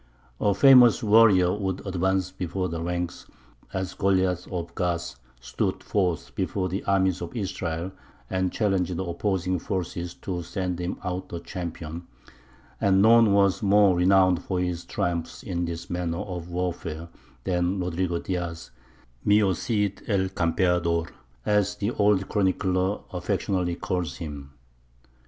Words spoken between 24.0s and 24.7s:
him.